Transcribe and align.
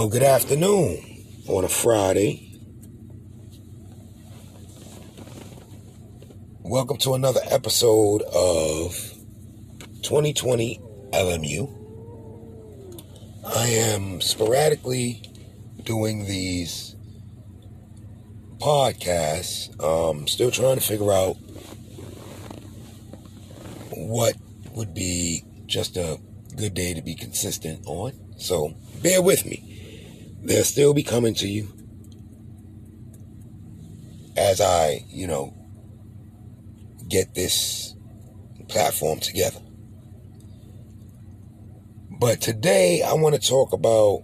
Well, 0.00 0.08
good 0.08 0.22
afternoon 0.22 0.96
on 1.46 1.62
a 1.62 1.68
Friday. 1.68 2.58
Welcome 6.62 6.96
to 7.00 7.12
another 7.12 7.42
episode 7.44 8.22
of 8.22 8.94
2020 10.00 10.80
LMU. 11.12 11.68
I 13.44 13.66
am 13.66 14.22
sporadically 14.22 15.22
doing 15.82 16.24
these 16.24 16.96
podcasts. 18.56 19.68
Um, 19.84 20.26
still 20.26 20.50
trying 20.50 20.76
to 20.76 20.82
figure 20.82 21.12
out 21.12 21.34
what 23.90 24.34
would 24.72 24.94
be 24.94 25.44
just 25.66 25.98
a 25.98 26.18
good 26.56 26.72
day 26.72 26.94
to 26.94 27.02
be 27.02 27.14
consistent 27.14 27.82
on. 27.84 28.14
So 28.38 28.74
bear 29.02 29.20
with 29.20 29.44
me. 29.44 29.69
They'll 30.42 30.64
still 30.64 30.94
be 30.94 31.02
coming 31.02 31.34
to 31.34 31.48
you 31.48 31.68
as 34.36 34.60
I, 34.60 35.04
you 35.08 35.26
know, 35.26 35.54
get 37.08 37.34
this 37.34 37.94
platform 38.68 39.20
together. 39.20 39.60
But 42.18 42.40
today 42.40 43.02
I 43.02 43.14
want 43.14 43.34
to 43.34 43.40
talk 43.40 43.72
about 43.72 44.22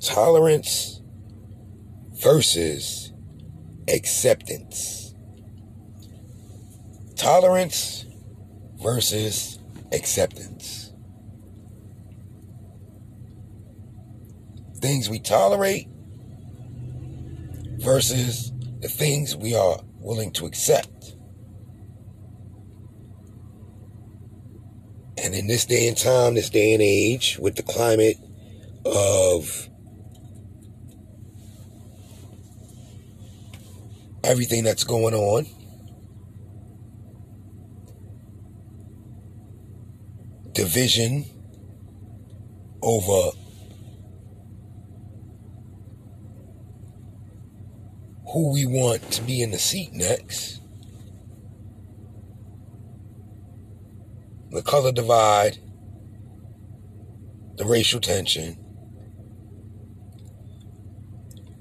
tolerance 0.00 1.00
versus 2.22 3.12
acceptance. 3.88 5.14
Tolerance 7.16 8.06
versus 8.82 9.58
acceptance. 9.92 10.92
Things 14.80 15.10
we 15.10 15.18
tolerate 15.18 15.88
versus 17.78 18.52
the 18.80 18.88
things 18.88 19.36
we 19.36 19.54
are 19.54 19.80
willing 19.98 20.32
to 20.32 20.46
accept. 20.46 21.16
And 25.16 25.34
in 25.34 25.48
this 25.48 25.64
day 25.64 25.88
and 25.88 25.96
time, 25.96 26.34
this 26.34 26.48
day 26.48 26.72
and 26.72 26.82
age, 26.82 27.38
with 27.40 27.56
the 27.56 27.62
climate 27.62 28.16
of 28.84 29.68
everything 34.22 34.62
that's 34.62 34.84
going 34.84 35.14
on, 35.14 35.46
division 40.52 41.24
over 42.82 43.30
who 48.32 48.52
we 48.52 48.66
want 48.66 49.02
to 49.10 49.22
be 49.22 49.42
in 49.42 49.50
the 49.50 49.58
seat 49.58 49.92
next. 49.92 50.60
The 54.50 54.62
color 54.62 54.92
divide, 54.92 55.58
the 57.56 57.64
racial 57.64 58.00
tension, 58.00 58.58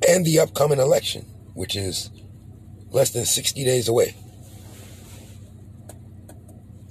and 0.07 0.25
the 0.25 0.39
upcoming 0.39 0.79
election, 0.79 1.23
which 1.53 1.75
is 1.75 2.09
less 2.89 3.11
than 3.11 3.25
60 3.25 3.63
days 3.63 3.87
away 3.87 4.15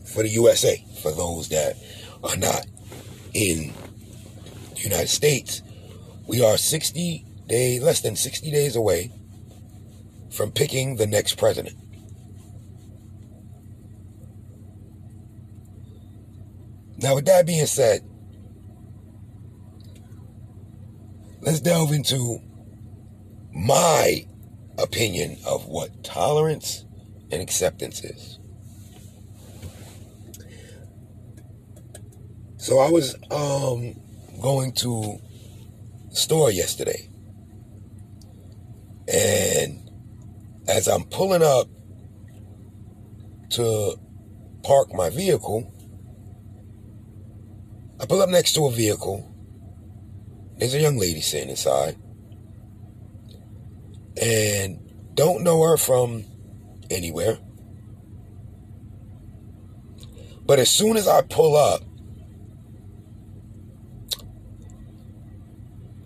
for 0.06 0.22
the 0.22 0.28
USA, 0.30 0.82
for 1.02 1.12
those 1.12 1.48
that 1.48 1.76
are 2.24 2.36
not 2.36 2.66
in 3.34 3.72
the 4.74 4.80
United 4.80 5.08
States. 5.08 5.62
We 6.26 6.42
are 6.44 6.56
60 6.56 7.26
days, 7.46 7.82
less 7.82 8.00
than 8.00 8.16
60 8.16 8.50
days 8.50 8.76
away 8.76 9.12
from 10.36 10.52
picking 10.52 10.96
the 10.96 11.06
next 11.06 11.38
president. 11.38 11.74
Now, 16.98 17.14
with 17.14 17.24
that 17.24 17.46
being 17.46 17.66
said, 17.66 18.00
let's 21.40 21.60
delve 21.60 21.92
into 21.92 22.38
my 23.54 24.26
opinion 24.78 25.38
of 25.46 25.66
what 25.66 26.04
tolerance 26.04 26.84
and 27.30 27.40
acceptance 27.40 28.04
is. 28.04 28.38
So 32.58 32.78
I 32.78 32.90
was 32.90 33.14
um, 33.30 33.94
going 34.40 34.72
to 34.72 35.18
store 36.10 36.50
yesterday, 36.50 37.08
and 39.06 39.85
as 40.68 40.88
I'm 40.88 41.04
pulling 41.04 41.42
up 41.42 41.68
to 43.50 43.96
park 44.62 44.92
my 44.92 45.10
vehicle, 45.10 45.72
I 48.00 48.06
pull 48.06 48.20
up 48.20 48.28
next 48.28 48.54
to 48.54 48.66
a 48.66 48.70
vehicle. 48.70 49.32
There's 50.58 50.74
a 50.74 50.80
young 50.80 50.98
lady 50.98 51.20
sitting 51.20 51.50
inside. 51.50 51.96
And 54.20 54.80
don't 55.14 55.42
know 55.42 55.62
her 55.62 55.76
from 55.76 56.24
anywhere. 56.90 57.38
But 60.44 60.58
as 60.58 60.70
soon 60.70 60.96
as 60.96 61.08
I 61.08 61.22
pull 61.22 61.56
up, 61.56 61.82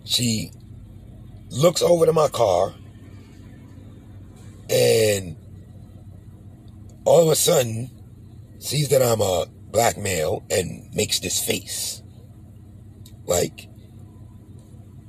she 0.05 0.51
looks 1.49 1.81
over 1.81 2.05
to 2.05 2.13
my 2.13 2.27
car 2.27 2.73
and 4.71 5.35
all 7.03 7.23
of 7.23 7.29
a 7.29 7.35
sudden 7.35 7.89
sees 8.59 8.89
that 8.89 9.01
I'm 9.01 9.21
a 9.21 9.45
black 9.71 9.97
male 9.97 10.43
and 10.49 10.89
makes 10.93 11.19
this 11.19 11.43
face. 11.43 12.01
Like 13.25 13.67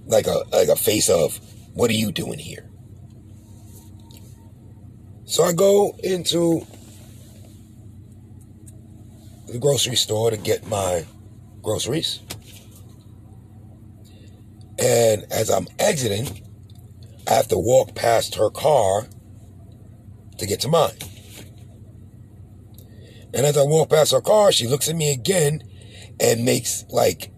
like 0.06 0.26
a 0.26 0.42
like 0.52 0.68
a 0.68 0.76
face 0.76 1.08
of 1.08 1.38
what 1.74 1.90
are 1.90 1.94
you 1.94 2.12
doing 2.12 2.38
here? 2.38 2.68
So 5.24 5.44
I 5.44 5.52
go 5.52 5.96
into 6.02 6.66
the 9.46 9.58
grocery 9.58 9.96
store 9.96 10.30
to 10.30 10.36
get 10.36 10.66
my 10.66 11.06
groceries. 11.62 12.20
And 14.78 15.24
as 15.30 15.48
I'm 15.50 15.68
exiting, 15.78 16.42
I 17.28 17.34
have 17.34 17.48
to 17.48 17.58
walk 17.58 17.94
past 17.94 18.34
her 18.34 18.50
car 18.50 19.06
to 20.42 20.48
get 20.48 20.60
to 20.60 20.68
mine. 20.68 20.96
And 23.34 23.46
as 23.46 23.56
I 23.56 23.62
walk 23.62 23.90
past 23.90 24.12
her 24.12 24.20
car, 24.20 24.52
she 24.52 24.66
looks 24.66 24.88
at 24.88 24.96
me 24.96 25.12
again 25.12 25.62
and 26.20 26.44
makes 26.44 26.84
like 26.90 27.32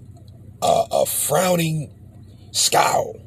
a, 0.63 0.85
a 0.91 1.07
frowning 1.07 1.93
scowl. 2.51 3.21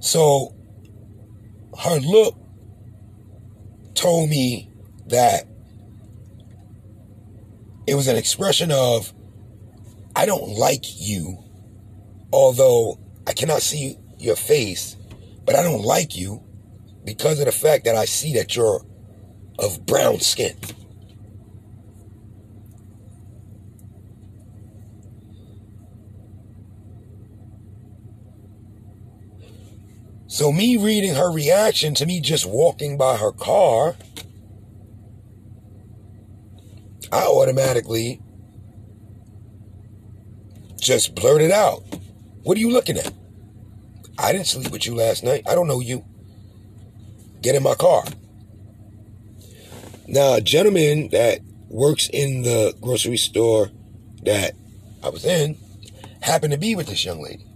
So 0.00 0.56
her 1.78 1.98
look 2.00 2.36
told 3.94 4.30
me 4.30 4.70
that 5.06 5.46
it 7.86 7.94
was 7.94 8.08
an 8.08 8.16
expression 8.16 8.72
of, 8.72 9.12
I 10.16 10.26
don't 10.26 10.48
like 10.56 10.84
you, 11.00 11.44
although 12.32 12.98
I 13.26 13.32
cannot 13.34 13.62
see 13.62 13.98
your 14.18 14.36
face, 14.36 14.96
but 15.50 15.58
I 15.58 15.64
don't 15.64 15.82
like 15.82 16.16
you 16.16 16.44
because 17.04 17.40
of 17.40 17.46
the 17.46 17.50
fact 17.50 17.84
that 17.84 17.96
I 17.96 18.04
see 18.04 18.34
that 18.34 18.54
you're 18.54 18.86
of 19.58 19.84
brown 19.84 20.20
skin. 20.20 20.56
So, 30.28 30.52
me 30.52 30.76
reading 30.76 31.16
her 31.16 31.32
reaction 31.32 31.96
to 31.96 32.06
me 32.06 32.20
just 32.20 32.46
walking 32.46 32.96
by 32.96 33.16
her 33.16 33.32
car, 33.32 33.96
I 37.10 37.24
automatically 37.24 38.22
just 40.78 41.16
blurted 41.16 41.50
out, 41.50 41.82
What 42.44 42.56
are 42.56 42.60
you 42.60 42.70
looking 42.70 42.98
at? 42.98 43.12
I 44.20 44.32
didn't 44.32 44.46
sleep 44.46 44.70
with 44.70 44.86
you 44.86 44.94
last 44.94 45.24
night. 45.24 45.44
I 45.48 45.54
don't 45.54 45.66
know 45.66 45.80
you. 45.80 46.04
Get 47.40 47.54
in 47.54 47.62
my 47.62 47.74
car. 47.74 48.04
Now, 50.06 50.34
a 50.34 50.40
gentleman 50.40 51.08
that 51.08 51.40
works 51.68 52.08
in 52.12 52.42
the 52.42 52.74
grocery 52.80 53.16
store 53.16 53.70
that 54.24 54.54
I 55.02 55.08
was 55.08 55.24
in 55.24 55.56
happened 56.20 56.52
to 56.52 56.58
be 56.58 56.74
with 56.74 56.88
this 56.88 57.04
young 57.04 57.22
lady. 57.22 57.46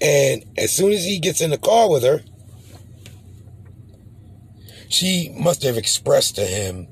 And 0.00 0.44
as 0.56 0.72
soon 0.72 0.92
as 0.92 1.04
he 1.04 1.18
gets 1.18 1.40
in 1.40 1.50
the 1.50 1.58
car 1.58 1.90
with 1.90 2.02
her, 2.02 2.22
she 4.88 5.32
must 5.38 5.62
have 5.62 5.76
expressed 5.76 6.36
to 6.36 6.44
him 6.44 6.88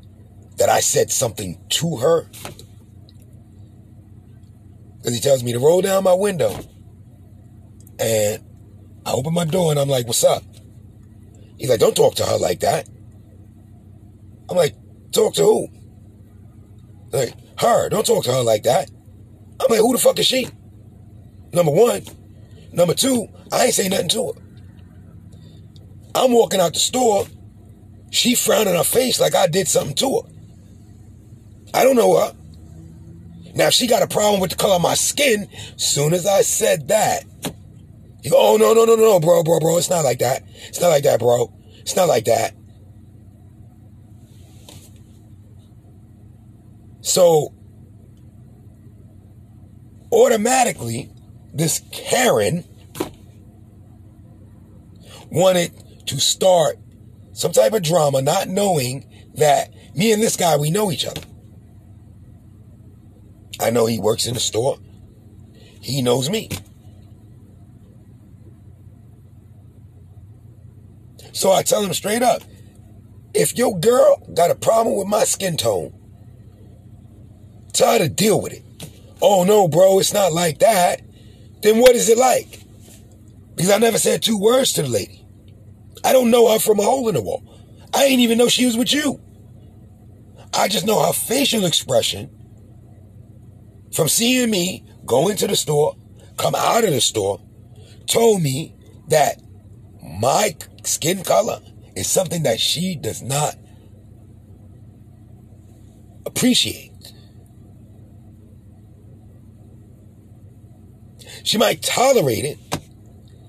that 0.59 0.69
I 0.69 0.81
said 0.81 1.11
something 1.11 1.59
to 1.71 1.97
her. 1.97 2.29
Because 5.09 5.25
he 5.25 5.27
tells 5.27 5.43
me 5.43 5.53
to 5.53 5.59
roll 5.59 5.81
down 5.81 6.05
my 6.05 6.13
window. 6.13 6.55
And 7.99 8.45
I 9.07 9.13
open 9.13 9.33
my 9.33 9.47
door 9.47 9.71
and 9.71 9.81
I'm 9.81 9.89
like, 9.89 10.07
what's 10.07 10.23
up? 10.23 10.43
He's 11.57 11.71
like, 11.71 11.81
don't 11.81 11.97
talk 11.97 12.15
to 12.17 12.27
her 12.27 12.37
like 12.37 12.61
that. 12.61 12.87
I'm 14.51 14.57
like, 14.59 14.75
talk 15.13 15.33
to 15.37 15.43
who? 15.43 15.69
Like, 17.11 17.33
her. 17.59 17.89
Don't 17.89 18.05
talk 18.05 18.25
to 18.25 18.33
her 18.33 18.43
like 18.43 18.65
that. 18.65 18.91
I'm 19.59 19.69
like, 19.71 19.81
who 19.81 19.95
the 19.95 19.99
fuck 19.99 20.19
is 20.19 20.27
she? 20.27 20.47
Number 21.55 21.73
one. 21.73 22.03
Number 22.75 22.93
two, 22.93 23.29
I 23.51 23.65
ain't 23.65 23.75
say 23.75 23.89
nothing 23.89 24.11
to 24.11 24.35
her. 24.35 24.43
I'm 26.17 26.33
walking 26.33 26.61
out 26.61 26.75
the 26.75 26.81
store. 26.81 27.25
She 28.11 28.35
frowning 28.35 28.75
her 28.75 28.85
face 28.85 29.19
like 29.19 29.35
I 29.35 29.47
did 29.47 29.69
something 29.69 29.97
to 29.97 30.21
her. 30.21 30.29
I 31.73 31.85
don't 31.85 31.97
know 31.97 32.19
her. 32.19 32.35
Now, 33.59 33.67
if 33.67 33.75
she 33.75 33.89
got 33.89 34.05
a 34.05 34.07
problem 34.07 34.41
with 34.41 34.51
the 34.51 34.57
color 34.57 34.77
of 34.77 34.83
my 34.83 34.95
skin, 34.95 35.49
soon 35.77 36.15
as 36.15 36.27
I 36.27 36.43
said 36.43 36.87
that, 36.89 37.25
you 38.23 38.31
go, 38.31 38.37
oh, 38.39 38.57
no, 38.57 38.73
no, 38.73 38.85
no, 38.85 38.95
no, 38.95 39.19
bro, 39.19 39.43
bro, 39.43 39.59
bro. 39.59 39.79
It's 39.79 39.91
not 39.91 40.05
like 40.05 40.21
that. 40.21 40.45
It's 40.69 40.81
not 40.81 40.91
like 40.91 41.03
that, 41.03 41.19
bro. 41.19 41.53
It's 41.81 41.97
not 41.97 42.07
like 42.07 42.27
that. 42.27 42.55
So, 47.01 47.53
automatically, 50.13 51.11
this 51.53 51.83
Karen 51.91 52.63
wanted 55.33 55.73
to 56.07 56.21
start 56.21 56.77
some 57.33 57.51
type 57.51 57.73
of 57.73 57.83
drama, 57.83 58.23
not 58.23 58.47
knowing 58.47 59.05
that 59.35 59.75
me 59.97 60.13
and 60.13 60.23
this 60.23 60.37
guy, 60.37 60.57
we 60.57 60.71
know 60.71 60.93
each 60.93 61.05
other. 61.05 61.23
I 63.61 63.71
know 63.71 63.87
he 63.87 63.99
works 63.99 64.27
in 64.27 64.35
the 64.35 64.41
store. 64.41 64.79
He 65.81 66.03
knows 66.03 66.31
me. 66.31 66.49
So 71.33 71.53
I 71.53 71.63
tell 71.63 71.83
him 71.83 71.95
straight 71.95 72.23
up 72.23 72.43
if 73.35 73.57
your 73.57 73.79
girl 73.79 74.17
got 74.35 74.51
a 74.51 74.55
problem 74.55 74.97
with 74.97 75.07
my 75.07 75.25
skin 75.25 75.57
tone, 75.57 75.93
tell 77.73 77.93
her 77.93 77.99
to 78.01 78.09
deal 78.09 78.41
with 78.41 78.53
it. 78.53 78.65
Oh 79.23 79.45
no, 79.45 79.69
bro, 79.69 79.99
it's 79.99 80.13
not 80.13 80.33
like 80.33 80.59
that. 80.59 81.03
Then 81.63 81.79
what 81.79 81.95
is 81.95 82.09
it 82.09 82.19
like? 82.19 82.63
Because 83.55 83.71
I 83.71 83.79
never 83.79 83.99
said 83.99 84.23
two 84.23 84.39
words 84.39 84.73
to 84.75 84.83
the 84.83 84.89
lady. 84.89 85.25
I 86.05 86.13
don't 86.13 86.31
know 86.31 86.53
her 86.53 86.59
from 86.59 86.79
a 86.79 86.83
hole 86.83 87.09
in 87.09 87.15
the 87.15 87.23
wall. 87.23 87.43
I 87.95 88.05
ain't 88.05 88.21
even 88.21 88.39
know 88.39 88.49
she 88.49 88.67
was 88.67 88.77
with 88.77 88.93
you. 88.93 89.21
I 90.55 90.69
just 90.69 90.87
know 90.87 91.05
her 91.05 91.13
facial 91.13 91.65
expression 91.65 92.31
from 93.99 94.07
seeing 94.07 94.49
me 94.49 94.85
go 95.07 95.27
into 95.27 95.49
the 95.49 95.57
store, 95.57 95.97
come 96.37 96.55
out 96.55 96.85
of 96.85 96.91
the 96.91 97.01
store, 97.01 97.41
told 98.07 98.41
me 98.41 98.73
that 99.09 99.43
my 100.21 100.55
skin 100.85 101.25
color 101.25 101.59
is 101.97 102.07
something 102.07 102.45
that 102.45 102.61
she 102.61 102.95
does 102.95 103.23
not 103.23 103.57
appreciate. 106.25 106.93
She 111.43 111.59
might 111.59 111.83
tolerate 111.83 112.45
it 112.45 112.59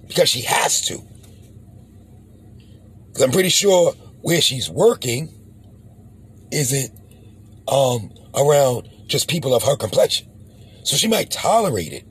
because 0.07 0.29
she 0.29 0.41
has 0.41 0.81
to. 0.87 0.99
Because 3.09 3.21
I'm 3.21 3.31
pretty 3.31 3.49
sure 3.49 3.91
where 4.21 4.41
she's 4.41 4.67
working 4.67 5.29
isn't 6.51 6.91
um, 7.67 8.11
around 8.33 8.89
just 9.05 9.29
people 9.29 9.53
of 9.53 9.61
her 9.61 9.75
complexion. 9.75 10.28
So 10.89 10.97
she 10.97 11.07
might 11.07 11.29
tolerate 11.29 11.93
it, 11.93 12.03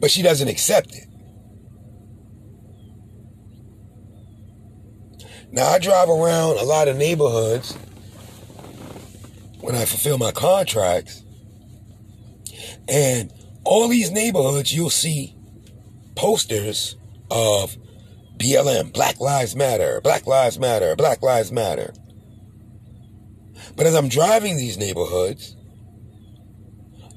but 0.00 0.10
she 0.10 0.22
doesn't 0.22 0.48
accept 0.48 0.92
it. 0.92 1.06
Now, 5.52 5.68
I 5.68 5.78
drive 5.78 6.08
around 6.08 6.58
a 6.58 6.64
lot 6.64 6.88
of 6.88 6.96
neighborhoods 6.96 7.78
when 9.60 9.76
I 9.76 9.84
fulfill 9.84 10.18
my 10.18 10.32
contracts, 10.32 11.22
and 12.88 13.32
all 13.62 13.86
these 13.86 14.10
neighborhoods 14.10 14.74
you'll 14.74 14.90
see 14.90 15.36
posters 16.16 16.96
of 17.30 17.76
BLM, 18.36 18.92
Black 18.92 19.20
Lives 19.20 19.54
Matter, 19.54 20.00
Black 20.00 20.26
Lives 20.26 20.58
Matter, 20.58 20.96
Black 20.96 21.22
Lives 21.22 21.52
Matter. 21.52 21.94
But 23.76 23.86
as 23.86 23.94
I'm 23.94 24.08
driving 24.08 24.56
these 24.56 24.76
neighborhoods, 24.76 25.54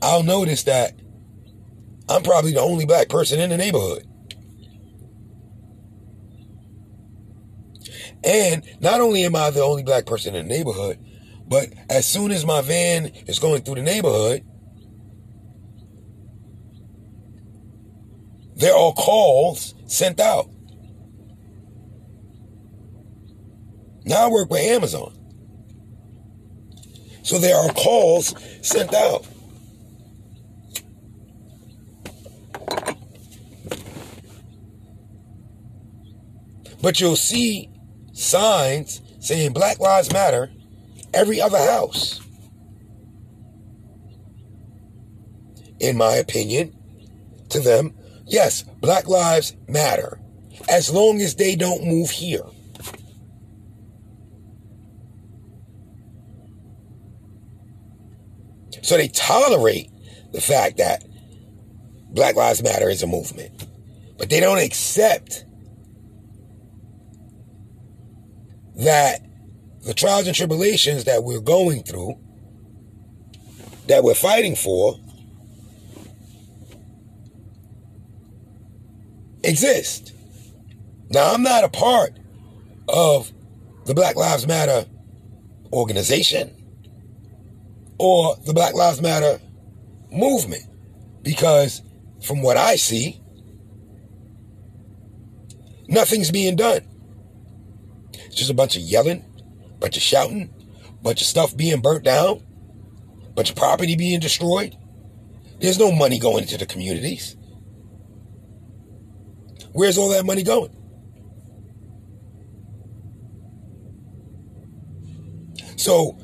I'll 0.06 0.22
notice 0.22 0.62
that 0.64 0.94
I'm 2.08 2.22
probably 2.22 2.54
the 2.54 2.62
only 2.62 2.86
black 2.86 3.10
person 3.10 3.40
in 3.40 3.50
the 3.50 3.58
neighborhood. 3.58 4.06
And 8.24 8.64
not 8.80 9.02
only 9.02 9.24
am 9.24 9.36
I 9.36 9.50
the 9.50 9.64
only 9.64 9.82
black 9.82 10.06
person 10.06 10.36
in 10.36 10.48
the 10.48 10.56
neighborhood, 10.56 11.00
but 11.48 11.74
as 11.90 12.06
soon 12.06 12.32
as 12.32 12.46
my 12.46 12.62
van 12.62 13.08
is 13.26 13.40
going 13.40 13.64
through 13.64 13.76
the 13.76 13.82
neighborhood, 13.82 14.46
there 18.56 18.76
are 18.76 18.94
calls 18.94 19.74
sent 19.88 20.20
out. 20.20 20.52
Now 24.06 24.28
I 24.28 24.30
work 24.30 24.52
with 24.52 24.62
Amazon. 24.62 25.18
So 27.24 27.40
there 27.40 27.58
are 27.58 27.74
calls 27.74 28.36
sent 28.62 28.94
out. 28.94 29.26
But 36.86 37.02
you'll 37.02 37.16
see 37.16 37.72
signs 38.14 39.02
saying 39.20 39.54
Black 39.54 39.80
Lives 39.80 40.14
Matter 40.14 40.52
every 41.16 41.42
other 41.42 41.58
house. 41.58 42.22
In 45.80 45.98
my 45.98 46.14
opinion, 46.14 46.76
to 47.50 47.60
them, 47.60 47.96
yes, 48.28 48.62
Black 48.82 49.08
Lives 49.08 49.56
Matter 49.68 50.20
as 50.70 50.92
long 50.94 51.22
as 51.22 51.38
they 51.38 51.56
don't 51.56 51.84
move 51.84 52.12
here. 52.12 52.46
So 58.84 58.96
they 58.96 59.08
tolerate 59.08 59.90
the 60.34 60.42
fact 60.42 60.78
that 60.78 61.04
Black 62.12 62.36
Lives 62.36 62.62
Matter 62.62 62.92
is 62.92 63.02
a 63.02 63.08
movement, 63.08 63.66
but 64.20 64.30
they 64.30 64.40
don't 64.40 64.60
accept 64.60 65.45
that 68.78 69.22
the 69.84 69.94
trials 69.94 70.28
and 70.28 70.36
tribulations 70.36 71.04
that 71.06 71.24
we're 71.24 71.40
going 71.40 71.84
through, 71.84 72.20
that 73.88 74.04
we're 74.04 74.16
fighting 74.16 74.56
for, 74.56 75.00
exist. 79.44 80.14
Now, 81.10 81.34
I'm 81.34 81.44
not 81.44 81.64
a 81.64 81.70
part 81.70 82.18
of 82.88 83.32
the 83.86 83.94
Black 83.94 84.16
Lives 84.16 84.48
Matter 84.48 84.86
organization 85.72 86.52
or 87.98 88.36
the 88.46 88.54
Black 88.54 88.74
Lives 88.74 89.02
Matter 89.02 89.40
movement 90.12 90.64
because 91.22 91.82
from 92.22 92.42
what 92.42 92.58
I 92.58 92.76
see, 92.76 93.22
nothing's 95.88 96.32
being 96.32 96.56
done. 96.56 96.82
Just 98.36 98.52
a 98.52 98.54
bunch 98.54 98.76
of 98.76 98.82
yelling, 98.82 99.26
bunch 99.80 99.98
of 99.98 100.04
shouting, 100.04 100.54
bunch 101.02 101.22
of 101.22 101.28
stuff 101.28 101.56
being 101.56 101.82
burnt 101.82 102.04
down, 102.04 102.44
bunch 103.34 103.50
of 103.50 103.56
property 103.56 103.96
being 103.96 104.20
destroyed. 104.20 104.78
There's 105.60 105.80
no 105.80 105.92
money 105.92 106.20
going 106.20 106.44
into 106.44 106.58
the 106.58 106.66
communities. 106.66 107.38
Where's 109.72 109.98
all 109.98 110.10
that 110.10 110.26
money 110.26 110.44
going? 110.44 110.76
So, 115.78 116.18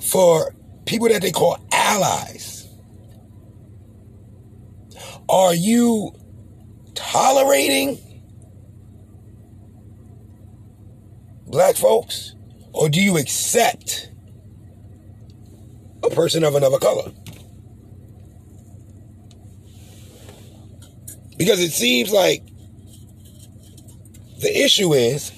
for 0.00 0.54
people 0.86 1.08
that 1.08 1.22
they 1.22 1.30
call 1.30 1.58
allies, 1.72 2.68
are 5.28 5.54
you 5.54 6.12
tolerating 6.94 7.98
black 11.56 11.74
folks? 11.74 12.34
Or 12.74 12.90
do 12.90 13.00
you 13.00 13.16
accept 13.16 14.10
a 16.04 16.10
person 16.10 16.44
of 16.44 16.54
another 16.54 16.78
color? 16.78 17.10
Because 21.38 21.58
it 21.60 21.72
seems 21.72 22.12
like 22.12 22.46
the 24.42 24.64
issue 24.64 24.92
is 24.92 25.32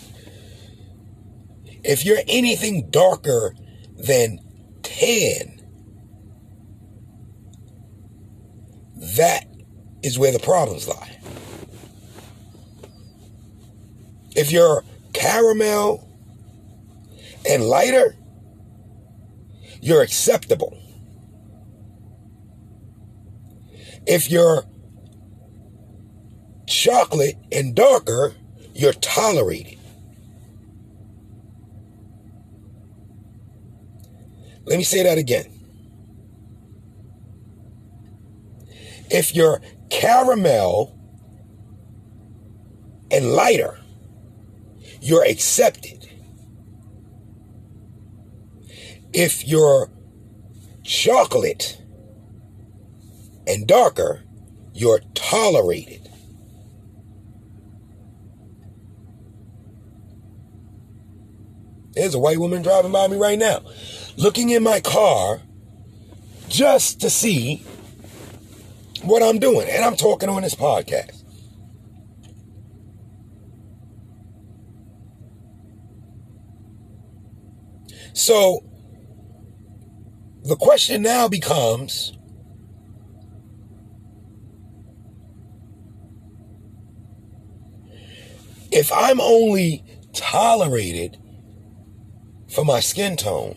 If 1.84 2.04
you're 2.04 2.18
anything 2.26 2.90
darker 2.90 3.54
than 3.96 4.40
tan, 4.82 5.62
that 9.16 9.44
is 10.02 10.18
where 10.18 10.32
the 10.32 10.40
problems 10.40 10.88
lie. 10.88 11.20
If 14.34 14.50
you're 14.50 14.82
caramel 15.12 16.07
and 17.48 17.64
lighter, 17.64 18.14
you're 19.80 20.02
acceptable. 20.02 20.78
If 24.06 24.30
you're 24.30 24.64
chocolate 26.66 27.36
and 27.50 27.74
darker, 27.74 28.34
you're 28.74 28.92
tolerated. 28.92 29.78
Let 34.64 34.76
me 34.76 34.84
say 34.84 35.02
that 35.02 35.18
again. 35.18 35.46
If 39.10 39.34
you're 39.34 39.62
caramel 39.88 40.98
and 43.10 43.32
lighter, 43.32 43.78
you're 45.00 45.24
accepted. 45.24 46.07
If 49.12 49.46
you're 49.46 49.90
chocolate 50.84 51.80
and 53.46 53.66
darker, 53.66 54.22
you're 54.74 55.00
tolerated. 55.14 56.08
There's 61.92 62.14
a 62.14 62.18
white 62.18 62.38
woman 62.38 62.62
driving 62.62 62.92
by 62.92 63.08
me 63.08 63.16
right 63.16 63.38
now, 63.38 63.60
looking 64.16 64.50
in 64.50 64.62
my 64.62 64.80
car 64.80 65.40
just 66.48 67.00
to 67.00 67.10
see 67.10 67.64
what 69.02 69.22
I'm 69.22 69.38
doing. 69.38 69.68
And 69.68 69.84
I'm 69.84 69.96
talking 69.96 70.28
on 70.28 70.42
this 70.42 70.54
podcast. 70.54 71.24
So 78.12 78.67
the 80.48 80.56
question 80.56 81.02
now 81.02 81.28
becomes 81.28 82.16
if 88.72 88.90
I'm 88.90 89.20
only 89.20 89.84
tolerated 90.14 91.18
for 92.48 92.64
my 92.64 92.80
skin 92.80 93.18
tone, 93.18 93.56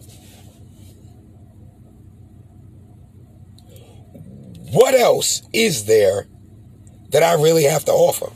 what 4.74 4.94
else 4.94 5.44
is 5.54 5.86
there 5.86 6.28
that 7.12 7.24
I 7.24 7.42
really 7.42 7.64
have 7.64 7.86
to 7.86 7.92
offer? 7.94 8.30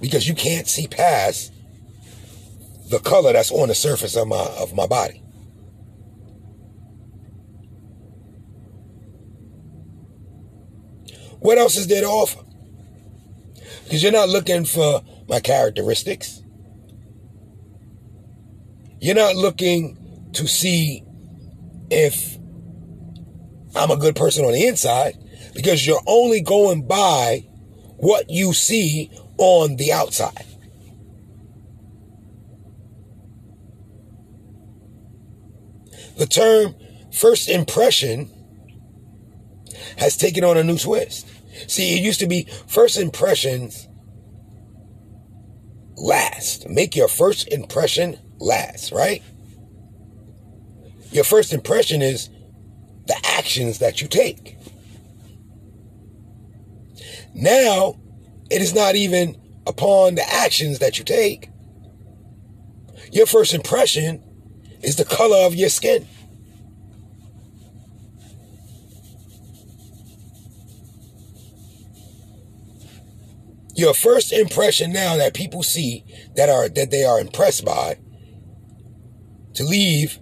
Because 0.00 0.26
you 0.26 0.34
can't 0.34 0.66
see 0.66 0.88
past 0.88 1.52
the 2.90 2.98
color 2.98 3.32
that's 3.32 3.52
on 3.52 3.68
the 3.68 3.74
surface 3.76 4.16
of 4.16 4.26
my 4.26 4.36
of 4.58 4.74
my 4.74 4.88
body. 4.88 5.23
What 11.44 11.58
else 11.58 11.76
is 11.76 11.88
there 11.88 12.00
to 12.00 12.06
offer? 12.06 12.42
Because 13.84 14.02
you're 14.02 14.10
not 14.10 14.30
looking 14.30 14.64
for 14.64 15.02
my 15.28 15.40
characteristics. 15.40 16.42
You're 18.98 19.14
not 19.14 19.36
looking 19.36 20.30
to 20.32 20.48
see 20.48 21.04
if 21.90 22.38
I'm 23.76 23.90
a 23.90 23.98
good 23.98 24.16
person 24.16 24.46
on 24.46 24.52
the 24.52 24.66
inside 24.66 25.18
because 25.54 25.86
you're 25.86 26.00
only 26.06 26.40
going 26.40 26.86
by 26.86 27.40
what 27.98 28.30
you 28.30 28.54
see 28.54 29.10
on 29.36 29.76
the 29.76 29.92
outside. 29.92 30.46
The 36.16 36.26
term 36.26 36.74
first 37.12 37.50
impression 37.50 38.30
has 40.04 40.16
taken 40.16 40.44
on 40.44 40.56
a 40.56 40.62
new 40.62 40.78
twist. 40.78 41.26
See, 41.68 41.96
it 41.96 42.02
used 42.02 42.20
to 42.20 42.26
be 42.26 42.46
first 42.66 42.98
impressions 42.98 43.88
last. 45.96 46.68
Make 46.68 46.94
your 46.94 47.08
first 47.08 47.48
impression 47.48 48.18
last, 48.38 48.92
right? 48.92 49.22
Your 51.10 51.24
first 51.24 51.52
impression 51.52 52.02
is 52.02 52.28
the 53.06 53.16
actions 53.24 53.78
that 53.78 54.02
you 54.02 54.08
take. 54.08 54.58
Now, 57.34 57.98
it 58.50 58.60
is 58.60 58.74
not 58.74 58.94
even 58.94 59.40
upon 59.66 60.16
the 60.16 60.28
actions 60.28 60.80
that 60.80 60.98
you 60.98 61.04
take. 61.04 61.48
Your 63.10 63.26
first 63.26 63.54
impression 63.54 64.22
is 64.82 64.96
the 64.96 65.04
color 65.04 65.46
of 65.46 65.54
your 65.54 65.70
skin. 65.70 66.06
Your 73.76 73.94
first 73.94 74.32
impression 74.32 74.92
now 74.92 75.16
that 75.16 75.34
people 75.34 75.62
see 75.62 76.04
that 76.36 76.48
are 76.48 76.68
that 76.68 76.90
they 76.90 77.04
are 77.04 77.20
impressed 77.20 77.64
by 77.64 77.98
to 79.54 79.64
leave 79.64 80.18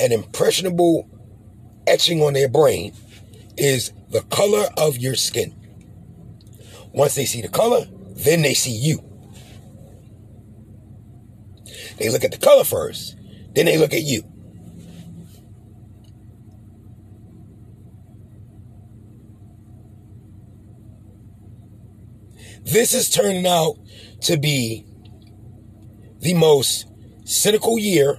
an 0.00 0.12
impressionable 0.12 1.08
etching 1.86 2.22
on 2.22 2.32
their 2.32 2.48
brain 2.48 2.92
is 3.56 3.92
the 4.10 4.22
color 4.22 4.66
of 4.76 4.96
your 4.96 5.14
skin. 5.14 5.54
Once 6.92 7.14
they 7.14 7.24
see 7.24 7.40
the 7.40 7.48
color, 7.48 7.86
then 8.14 8.42
they 8.42 8.54
see 8.54 8.72
you. 8.72 9.02
They 11.98 12.08
look 12.08 12.24
at 12.24 12.32
the 12.32 12.38
color 12.38 12.64
first, 12.64 13.16
then 13.54 13.66
they 13.66 13.78
look 13.78 13.94
at 13.94 14.02
you. 14.02 14.22
This 22.74 22.92
is 22.92 23.08
turning 23.08 23.46
out 23.46 23.76
to 24.22 24.36
be 24.36 24.84
the 26.18 26.34
most 26.34 26.88
cynical 27.24 27.78
year 27.78 28.18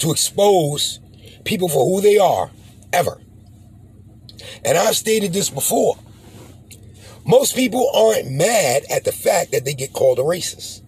to 0.00 0.10
expose 0.10 1.00
people 1.46 1.70
for 1.70 1.82
who 1.82 2.02
they 2.02 2.18
are 2.18 2.50
ever. 2.92 3.18
And 4.66 4.76
I've 4.76 4.96
stated 4.96 5.32
this 5.32 5.48
before. 5.48 5.96
Most 7.24 7.56
people 7.56 7.90
aren't 7.94 8.32
mad 8.32 8.82
at 8.90 9.04
the 9.04 9.12
fact 9.12 9.52
that 9.52 9.64
they 9.64 9.72
get 9.72 9.94
called 9.94 10.18
a 10.18 10.22
racist. 10.22 10.82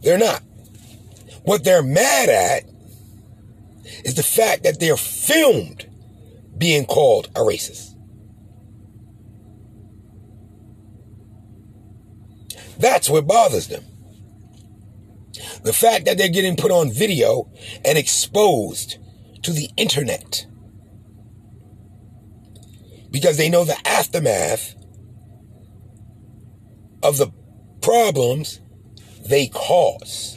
They're 0.00 0.16
not. 0.16 0.42
What 1.42 1.64
they're 1.64 1.82
mad 1.82 2.28
at 2.28 2.62
is 4.04 4.14
the 4.14 4.22
fact 4.22 4.62
that 4.62 4.78
they're 4.78 4.96
filmed 4.96 5.88
being 6.56 6.86
called 6.86 7.26
a 7.34 7.40
racist. 7.40 7.97
That's 12.78 13.10
what 13.10 13.26
bothers 13.26 13.68
them. 13.68 13.84
The 15.62 15.72
fact 15.72 16.04
that 16.06 16.16
they're 16.16 16.28
getting 16.28 16.56
put 16.56 16.70
on 16.70 16.92
video 16.92 17.50
and 17.84 17.98
exposed 17.98 18.98
to 19.42 19.52
the 19.52 19.68
internet. 19.76 20.46
Because 23.10 23.36
they 23.36 23.48
know 23.48 23.64
the 23.64 23.78
aftermath 23.86 24.74
of 27.02 27.18
the 27.18 27.32
problems 27.80 28.60
they 29.28 29.48
cause. 29.48 30.36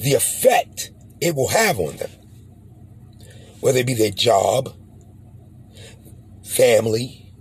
The 0.00 0.14
effect 0.14 0.90
it 1.20 1.34
will 1.34 1.48
have 1.48 1.78
on 1.78 1.96
them. 1.96 2.10
Whether 3.60 3.80
it 3.80 3.86
be 3.86 3.94
their 3.94 4.10
job, 4.10 4.74
family, 6.42 7.32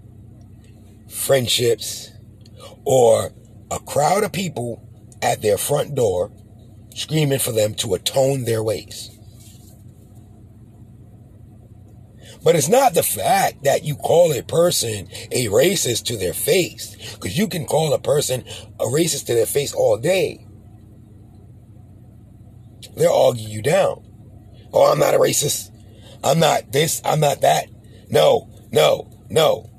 friendships, 1.10 2.12
or 2.84 3.32
a 3.72 3.80
crowd 3.80 4.24
of 4.24 4.32
people 4.32 4.88
at 5.22 5.42
their 5.42 5.58
front 5.58 5.96
door 5.96 6.32
screaming 6.96 7.40
for 7.40 7.52
them 7.52 7.74
to 7.76 7.94
atone 7.94 8.44
their 8.44 8.64
ways. 8.64 9.16
But 12.44 12.56
it's 12.56 12.70
not 12.70 12.94
the 12.94 13.04
fact 13.04 13.64
that 13.64 13.84
you 13.84 13.96
call 13.96 14.32
a 14.32 14.42
person 14.42 15.10
a 15.32 15.48
racist 15.48 16.06
to 16.06 16.18
their 16.18 16.34
face, 16.34 16.96
because 17.16 17.38
you 17.38 17.48
can 17.48 17.66
call 17.66 17.94
a 17.94 18.00
person 18.00 18.46
a 18.80 18.86
racist 18.86 19.26
to 19.26 19.34
their 19.34 19.46
face 19.46 19.74
all 19.74 19.98
day. 19.98 20.46
They'll 22.96 23.12
argue 23.12 23.48
you 23.48 23.62
down. 23.62 24.06
Oh, 24.72 24.92
I'm 24.92 25.00
not 25.00 25.14
a 25.14 25.20
racist. 25.20 25.72
I'm 26.24 26.40
not 26.40 26.72
this. 26.72 27.02
I'm 27.04 27.20
not 27.20 27.42
that. 27.42 27.68
No, 28.10 28.50
no, 28.72 29.10
no. 29.30 29.70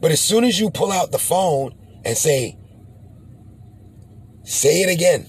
But 0.00 0.10
as 0.10 0.20
soon 0.20 0.44
as 0.44 0.58
you 0.58 0.70
pull 0.70 0.92
out 0.92 1.12
the 1.12 1.18
phone 1.18 1.76
and 2.04 2.16
say, 2.16 2.58
Say 4.44 4.82
it 4.82 4.92
again. 4.92 5.26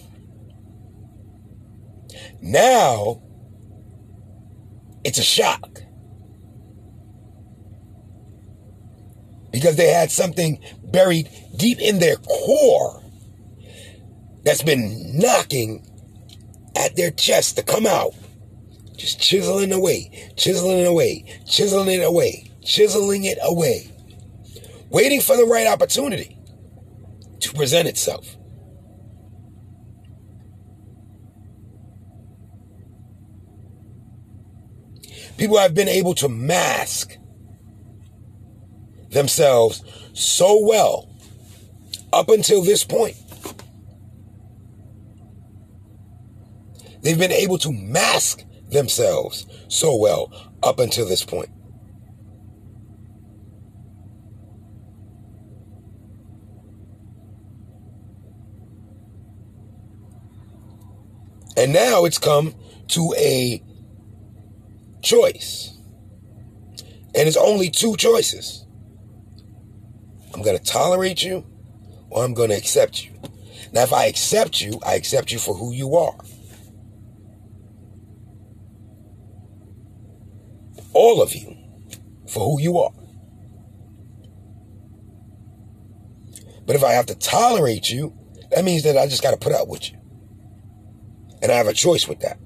Now, 2.41 3.22
it's 5.03 5.17
a 5.17 5.24
shock. 5.24 5.79
Because 9.51 9.77
they 9.77 9.88
had 9.88 10.12
something 10.12 10.60
buried 10.84 11.29
deep 11.55 11.79
in 11.79 12.00
their 12.00 12.17
core 12.17 13.01
that's 14.43 14.62
been 14.62 15.17
knocking 15.17 15.88
at 16.75 16.95
their 16.95 17.12
chest 17.12 17.55
to 17.55 17.63
come 17.63 17.88
out. 17.88 18.13
Just 18.98 19.19
chiseling 19.19 19.72
away, 19.72 20.31
chiseling 20.38 20.86
away, 20.86 21.41
chiseling 21.48 22.00
it 22.00 22.03
away, 22.03 22.51
chiseling 22.63 23.25
it 23.25 23.38
away. 23.41 23.91
Waiting 24.89 25.22
for 25.22 25.36
the 25.36 25.45
right 25.45 25.67
opportunity 25.67 26.38
to 27.39 27.53
present 27.53 27.88
itself. 27.88 28.36
People 35.38 35.58
have 35.58 35.74
been 35.74 35.89
able 35.89 36.15
to 36.15 36.30
mask 36.30 37.18
themselves 39.10 39.84
so 40.13 40.65
well 40.65 41.10
up 42.13 42.30
until 42.30 42.62
this 42.62 42.84
point. 42.84 43.15
They've 47.01 47.20
been 47.20 47.32
able 47.32 47.58
to 47.60 47.72
mask 47.72 48.44
themselves 48.70 49.46
so 49.68 49.96
well 49.96 50.32
up 50.63 50.80
until 50.80 51.08
this 51.08 51.24
point. 51.24 51.50
And 61.58 61.72
now 61.72 62.06
it's 62.06 62.18
come 62.18 62.54
to 62.89 63.13
a 63.18 63.62
choice. 65.05 65.77
And 67.15 67.27
it's 67.27 67.38
only 67.38 67.69
two 67.69 67.95
choices. 67.95 68.65
I'm 70.33 70.41
going 70.41 70.57
to 70.57 70.63
tolerate 70.63 71.24
you 71.24 71.45
or 72.09 72.25
I'm 72.25 72.33
going 72.33 72.50
to 72.50 72.57
accept 72.57 73.05
you. 73.05 73.12
Now, 73.71 73.83
if 73.83 73.93
I 73.93 74.05
accept 74.05 74.59
you, 74.59 74.79
I 74.85 74.95
accept 74.95 75.31
you 75.31 75.39
for 75.39 75.55
who 75.55 75.71
you 75.71 75.95
are. 75.95 76.17
all 80.95 81.21
of 81.21 81.35
you 81.35 81.55
for 82.27 82.39
who 82.39 82.59
you 82.59 82.79
are. 82.79 82.91
But 86.65 86.75
if 86.75 86.83
I 86.83 86.93
have 86.93 87.05
to 87.07 87.15
tolerate 87.15 87.91
you, 87.91 88.17
that 88.50 88.63
means 88.63 88.83
that 88.83 88.97
I 88.97 89.05
just 89.05 89.21
got 89.21 89.31
to 89.31 89.38
put 89.38 89.51
up 89.51 89.67
with 89.67 89.91
you. 89.91 90.00
And 91.43 91.51
I 91.51 91.55
have 91.55 91.67
a 91.67 91.74
choice 91.74 92.07
with 92.07 92.21
that. 92.21 92.39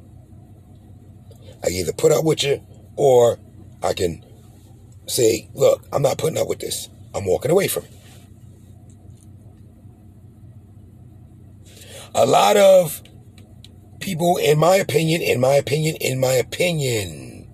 I 1.63 1.69
either 1.69 1.93
put 1.93 2.11
up 2.11 2.23
with 2.23 2.43
you 2.43 2.61
or 2.95 3.39
I 3.81 3.93
can 3.93 4.23
say, 5.07 5.49
look, 5.53 5.85
I'm 5.91 6.01
not 6.01 6.17
putting 6.17 6.37
up 6.37 6.47
with 6.47 6.59
this. 6.59 6.89
I'm 7.13 7.25
walking 7.25 7.51
away 7.51 7.67
from 7.67 7.83
it. 7.83 7.91
A 12.15 12.25
lot 12.25 12.57
of 12.57 13.01
people, 13.99 14.37
in 14.37 14.57
my 14.57 14.75
opinion, 14.75 15.21
in 15.21 15.39
my 15.39 15.53
opinion, 15.53 15.95
in 15.97 16.19
my 16.19 16.33
opinion, 16.33 17.47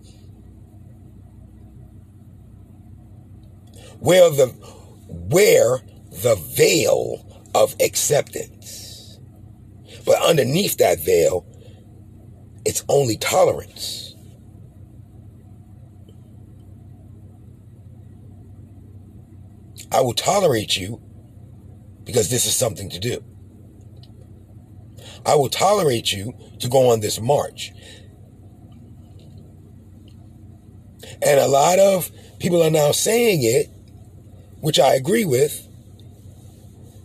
wear 4.00 4.30
the 4.30 4.48
where 5.10 5.80
the 6.12 6.36
veil 6.56 7.44
of 7.54 7.76
acceptance. 7.82 9.20
But 10.06 10.22
underneath 10.22 10.78
that 10.78 11.00
veil, 11.00 11.46
it's 12.66 12.84
only 12.90 13.18
tolerance. 13.18 14.16
I 19.92 20.02
will 20.02 20.14
tolerate 20.14 20.76
you 20.76 21.02
because 22.04 22.30
this 22.30 22.46
is 22.46 22.56
something 22.56 22.90
to 22.90 23.00
do. 23.00 23.24
I 25.26 25.36
will 25.36 25.50
tolerate 25.50 26.12
you 26.12 26.34
to 26.60 26.68
go 26.68 26.90
on 26.90 27.00
this 27.00 27.20
march. 27.22 27.72
And 31.22 31.40
a 31.40 31.48
lot 31.48 31.80
of 31.80 32.12
people 32.40 32.62
are 32.62 32.70
now 32.70 32.92
saying 32.92 33.40
it 33.44 33.70
which 34.66 34.80
I 34.80 34.96
agree 34.96 35.26
with, 35.26 35.68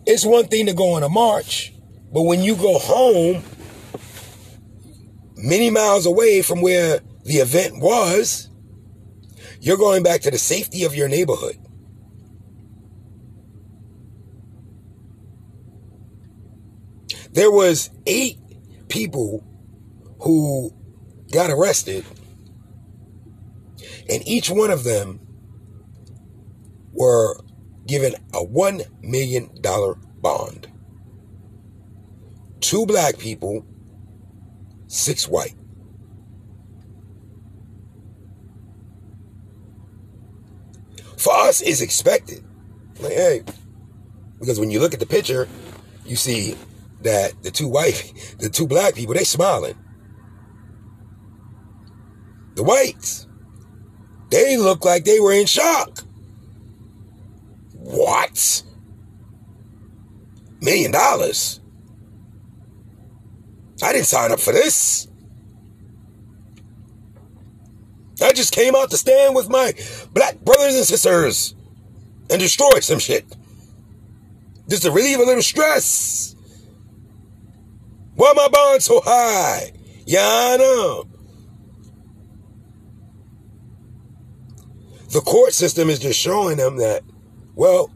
it's 0.06 0.24
one 0.24 0.46
thing 0.46 0.64
to 0.64 0.72
go 0.72 0.94
on 0.94 1.02
a 1.02 1.11
march, 1.11 1.74
but 2.11 2.22
when 2.22 2.42
you 2.42 2.56
go 2.56 2.78
home, 2.78 3.42
many 5.42 5.70
miles 5.70 6.07
away 6.07 6.42
from 6.42 6.61
where 6.61 7.00
the 7.24 7.37
event 7.37 7.81
was, 7.81 8.48
you're 9.61 9.76
going 9.76 10.03
back 10.03 10.22
to 10.22 10.31
the 10.31 10.38
safety 10.38 10.85
of 10.85 10.94
your 10.94 11.09
neighborhood. 11.09 11.57
There 17.33 17.50
was 17.50 17.90
eight 18.07 18.38
people 18.88 19.44
who 20.20 20.74
got 21.33 21.50
arrested, 21.50 22.05
and 24.09 24.26
each 24.26 24.50
one 24.50 24.70
of 24.70 24.83
them 24.83 25.20
were 26.92 27.40
given 27.87 28.14
a 28.35 28.44
$1 28.44 29.03
million 29.03 29.48
bond. 30.20 30.68
Two 32.61 32.85
black 32.87 33.18
people, 33.18 33.64
six 34.90 35.29
white. 35.29 35.55
For 41.16 41.33
us, 41.33 41.61
is 41.61 41.81
expected. 41.81 42.44
Like, 42.98 43.12
hey, 43.12 43.42
because 44.40 44.59
when 44.59 44.70
you 44.70 44.81
look 44.81 44.94
at 44.94 45.00
the 45.00 45.07
picture, 45.07 45.48
you 46.05 46.16
see 46.16 46.57
that 47.03 47.42
the 47.42 47.50
two 47.50 47.68
white, 47.68 48.12
the 48.38 48.48
two 48.48 48.66
black 48.66 48.94
people, 48.94 49.14
they 49.14 49.24
smiling. 49.24 49.79
The 52.57 52.64
whites, 52.64 53.29
they 54.31 54.57
look 54.57 54.85
like 54.85 55.05
they 55.05 55.20
were 55.20 55.33
in 55.33 55.46
shock. 55.46 56.00
What? 57.72 58.62
Million 60.61 60.90
dollars? 60.90 61.60
I 63.82 63.92
didn't 63.92 64.06
sign 64.06 64.32
up 64.32 64.40
for 64.40 64.52
this. 64.52 65.08
I 68.22 68.32
just 68.32 68.52
came 68.52 68.76
out 68.76 68.90
to 68.90 68.96
stand 68.96 69.34
with 69.34 69.48
my 69.48 69.72
black 70.12 70.38
brothers 70.40 70.76
and 70.76 70.84
sisters 70.84 71.54
and 72.28 72.38
destroy 72.38 72.80
some 72.80 72.98
shit. 72.98 73.24
Just 74.68 74.82
to 74.82 74.90
relieve 74.90 75.18
a 75.18 75.24
little 75.24 75.42
stress. 75.42 76.36
Why 78.14 78.32
my 78.36 78.48
bond 78.48 78.82
so 78.82 79.00
high? 79.02 79.72
Yeah, 80.06 80.20
I 80.22 80.56
know. 80.58 81.04
The 85.12 85.20
court 85.20 85.52
system 85.52 85.90
is 85.90 85.98
just 85.98 86.20
showing 86.20 86.56
them 86.56 86.76
that 86.76 87.02
well, 87.56 87.90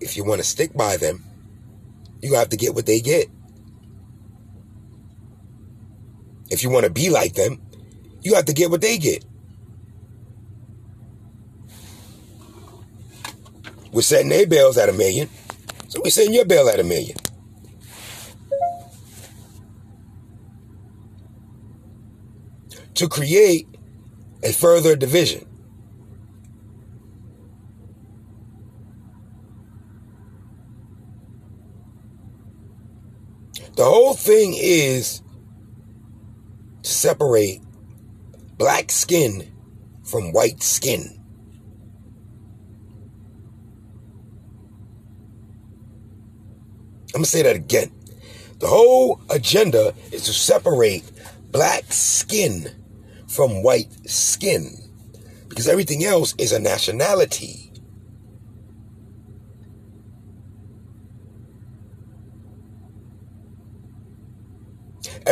if 0.00 0.16
you 0.16 0.24
want 0.24 0.40
to 0.40 0.46
stick 0.46 0.74
by 0.74 0.96
them, 0.96 1.24
you 2.20 2.34
have 2.34 2.50
to 2.50 2.56
get 2.56 2.74
what 2.74 2.86
they 2.86 3.00
get. 3.00 3.28
If 6.54 6.62
you 6.62 6.70
want 6.70 6.84
to 6.84 6.90
be 6.90 7.10
like 7.10 7.34
them, 7.34 7.60
you 8.22 8.36
have 8.36 8.44
to 8.44 8.52
get 8.52 8.70
what 8.70 8.80
they 8.80 8.96
get. 8.96 9.24
We're 13.90 14.02
setting 14.02 14.28
their 14.28 14.46
bills 14.46 14.78
at 14.78 14.88
a 14.88 14.92
million, 14.92 15.28
so 15.88 16.00
we're 16.04 16.10
setting 16.10 16.32
your 16.32 16.44
bill 16.44 16.68
at 16.68 16.78
a 16.78 16.84
million. 16.84 17.16
To 22.94 23.08
create 23.08 23.66
a 24.44 24.52
further 24.52 24.94
division. 24.94 25.48
The 33.74 33.84
whole 33.84 34.14
thing 34.14 34.54
is 34.56 35.20
to 36.84 36.90
separate 36.90 37.60
black 38.58 38.90
skin 38.90 39.50
from 40.04 40.32
white 40.32 40.62
skin. 40.62 41.20
I'm 47.08 47.20
going 47.20 47.24
to 47.24 47.30
say 47.30 47.42
that 47.42 47.56
again. 47.56 47.90
The 48.58 48.66
whole 48.66 49.20
agenda 49.30 49.94
is 50.12 50.24
to 50.24 50.32
separate 50.32 51.10
black 51.50 51.84
skin 51.92 52.68
from 53.28 53.62
white 53.62 53.92
skin 54.08 54.76
because 55.48 55.68
everything 55.68 56.04
else 56.04 56.34
is 56.38 56.52
a 56.52 56.58
nationality. 56.58 57.63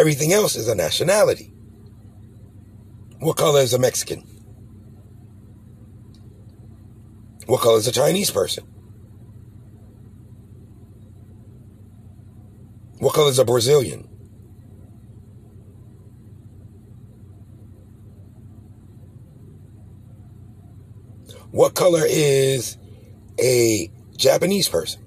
Everything 0.02 0.32
else 0.32 0.56
is 0.56 0.66
a 0.66 0.74
nationality. 0.74 1.52
What 3.20 3.36
color 3.36 3.60
is 3.60 3.72
a 3.72 3.78
Mexican? 3.78 4.22
What 7.46 7.60
color 7.60 7.78
is 7.78 7.86
a 7.86 7.92
Chinese 7.92 8.28
person? 8.28 8.64
What 12.98 13.14
color 13.14 13.30
is 13.30 13.38
a 13.38 13.44
Brazilian? 13.44 14.08
What 21.52 21.76
color 21.76 22.02
is 22.04 22.76
a 23.38 23.88
Japanese 24.16 24.68
person? 24.68 25.00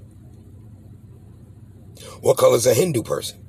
What 2.21 2.37
color 2.37 2.55
is 2.55 2.65
a 2.65 2.73
Hindu 2.73 3.03
person? 3.03 3.44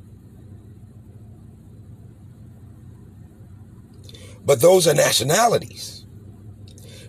But 4.46 4.60
those 4.60 4.86
are 4.86 4.94
nationalities. 4.94 6.06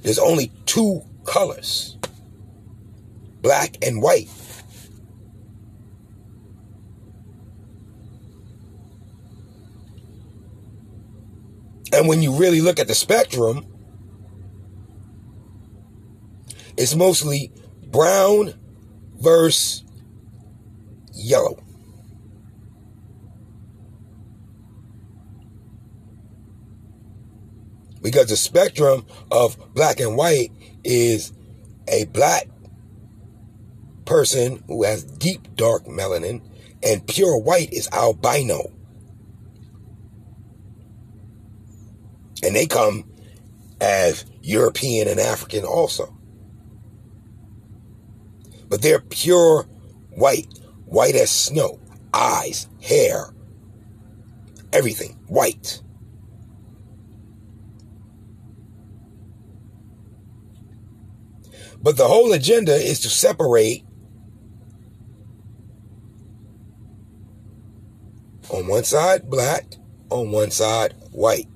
There's 0.01 0.19
only 0.19 0.51
two 0.65 1.03
colors 1.23 1.97
black 3.41 3.77
and 3.81 4.01
white. 4.01 4.27
And 11.93 12.07
when 12.07 12.21
you 12.21 12.33
really 12.33 12.59
look 12.59 12.79
at 12.79 12.87
the 12.87 12.95
spectrum, 12.95 13.65
it's 16.75 16.95
mostly 16.95 17.51
brown 17.85 18.53
versus 19.19 19.83
yellow. 21.13 21.66
Because 28.01 28.27
the 28.27 28.37
spectrum 28.37 29.05
of 29.31 29.57
black 29.73 29.99
and 29.99 30.15
white 30.15 30.51
is 30.83 31.33
a 31.87 32.05
black 32.05 32.47
person 34.05 34.63
who 34.67 34.83
has 34.83 35.03
deep 35.03 35.55
dark 35.55 35.85
melanin, 35.85 36.41
and 36.81 37.05
pure 37.07 37.37
white 37.37 37.71
is 37.73 37.89
albino. 37.91 38.71
And 42.43 42.55
they 42.55 42.67
come 42.67 43.09
as 43.81 44.25
European 44.41 45.07
and 45.07 45.19
African 45.19 45.63
also. 45.65 46.15
But 48.69 48.81
they're 48.81 48.99
pure 48.99 49.63
white, 50.11 50.47
white 50.85 51.15
as 51.15 51.31
snow, 51.31 51.79
eyes, 52.13 52.67
hair, 52.81 53.33
everything 54.71 55.19
white. 55.27 55.81
But 61.81 61.97
the 61.97 62.07
whole 62.07 62.33
agenda 62.33 62.73
is 62.73 62.99
to 63.01 63.09
separate 63.09 63.83
on 68.49 68.67
one 68.67 68.83
side 68.83 69.29
black, 69.29 69.65
on 70.09 70.31
one 70.31 70.51
side 70.51 70.93
white. 71.11 71.47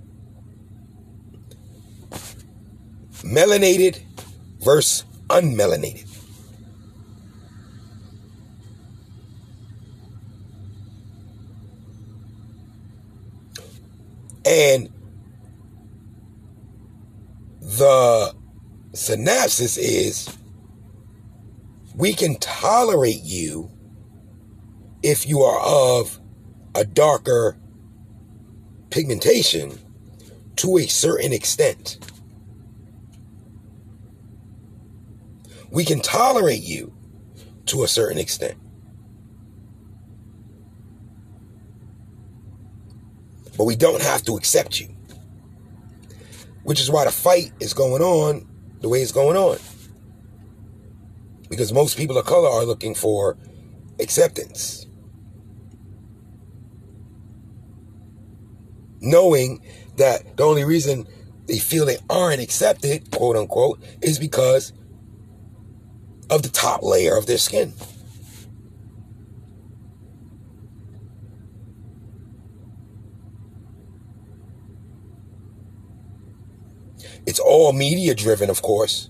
Melanated 3.24 4.02
versus 4.60 5.06
unmelanated. 5.30 6.08
And 14.46 14.90
the 17.62 18.36
synopsis 18.94 19.78
is 19.78 20.36
we 21.96 22.14
can 22.14 22.36
tolerate 22.40 23.22
you 23.24 23.70
if 25.04 25.28
you 25.28 25.42
are 25.42 25.60
of 25.62 26.20
a 26.76 26.86
darker 26.86 27.58
pigmentation 28.90 29.78
to 30.58 30.78
a 30.78 30.88
certain 30.88 31.34
extent. 31.34 31.98
We 35.70 35.86
can 35.86 36.02
tolerate 36.02 36.64
you 36.64 36.94
to 37.68 37.84
a 37.84 37.88
certain 37.88 38.18
extent. 38.18 38.58
But 43.58 43.64
we 43.66 43.76
don't 43.76 44.02
have 44.02 44.24
to 44.24 44.36
accept 44.36 44.80
you. 44.80 44.94
Which 46.64 46.82
is 46.82 46.92
why 46.92 47.06
the 47.06 47.12
fight 47.12 47.54
is 47.60 47.74
going 47.74 48.02
on 48.02 48.51
the 48.82 48.90
way 48.90 49.02
it's 49.02 49.12
going 49.12 49.38
on. 49.38 49.58
Because 51.50 51.72
most 51.74 51.98
people 51.98 52.18
of 52.18 52.26
color 52.26 52.50
are 52.50 52.66
looking 52.66 52.96
for 52.96 53.38
acceptance. 54.00 54.86
Knowing 59.00 59.62
that 59.98 60.38
the 60.38 60.44
only 60.44 60.64
reason 60.64 61.08
they 61.48 61.60
feel 61.60 61.86
they 61.86 61.98
aren't 62.10 62.42
accepted, 62.42 63.12
quote 63.12 63.36
unquote, 63.36 63.84
is 64.02 64.20
because 64.20 64.74
of 66.30 66.44
the 66.44 66.50
top 66.50 66.82
layer 66.82 67.18
of 67.18 67.26
their 67.26 67.38
skin. 67.38 67.74
It's 77.26 77.40
all 77.40 77.74
media 77.74 78.16
driven, 78.16 78.50
of 78.50 78.62
course, 78.62 79.10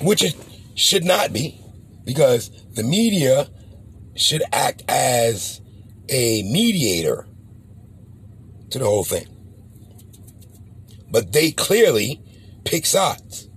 which 0.00 0.22
it 0.22 0.34
should 0.74 1.04
not 1.04 1.32
be 1.32 1.60
because 2.04 2.50
the 2.74 2.82
media 2.82 3.48
should 4.16 4.42
act 4.52 4.82
as 4.88 5.60
a 6.08 6.42
mediator 6.42 7.26
to 8.70 8.78
the 8.78 8.84
whole 8.84 9.04
thing. 9.04 9.26
But 11.10 11.32
they 11.32 11.52
clearly 11.52 12.22
pick 12.64 12.86
sides 12.86 13.48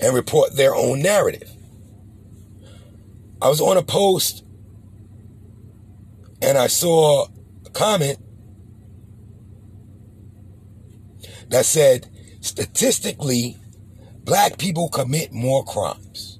and 0.00 0.14
report 0.14 0.56
their 0.56 0.74
own 0.74 1.02
narrative. 1.02 1.50
I 3.40 3.48
was 3.48 3.60
on 3.60 3.76
a 3.76 3.82
post 3.82 4.44
and 6.40 6.56
I 6.56 6.66
saw 6.66 7.26
a 7.66 7.70
comment 7.70 8.18
that 11.52 11.66
said 11.66 12.08
statistically, 12.40 13.58
black 14.24 14.56
people 14.56 14.88
commit 14.88 15.32
more 15.32 15.62
crimes. 15.62 16.38